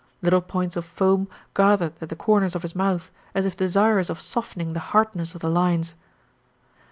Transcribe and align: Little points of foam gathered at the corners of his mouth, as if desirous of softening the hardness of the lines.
Little 0.23 0.41
points 0.41 0.75
of 0.75 0.83
foam 0.83 1.27
gathered 1.53 1.93
at 2.01 2.09
the 2.09 2.15
corners 2.15 2.55
of 2.55 2.63
his 2.63 2.75
mouth, 2.75 3.11
as 3.35 3.45
if 3.45 3.55
desirous 3.55 4.09
of 4.09 4.19
softening 4.19 4.73
the 4.73 4.79
hardness 4.89 5.35
of 5.35 5.41
the 5.41 5.47
lines. 5.51 5.93